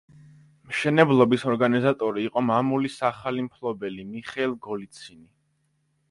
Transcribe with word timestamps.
მშენებლობის 0.69 1.43
ორგანიზატორი 1.49 2.23
იყო 2.29 2.41
მამულის 2.47 2.95
ახალი 3.09 3.43
მფლობელი 3.49 4.05
მიხეილ 4.15 4.57
გოლიცინი. 4.69 5.29